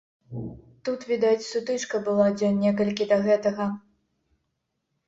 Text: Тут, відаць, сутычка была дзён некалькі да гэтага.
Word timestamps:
Тут, 0.87 0.99
відаць, 1.11 1.47
сутычка 1.51 1.95
была 2.09 2.27
дзён 2.41 2.59
некалькі 2.65 3.09
да 3.13 3.17
гэтага. 3.29 3.73